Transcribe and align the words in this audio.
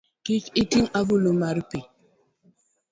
Kik 0.25 0.45
ito 0.61 0.81
agulu 0.99 1.31
mar 1.41 1.57
pi 1.69 1.79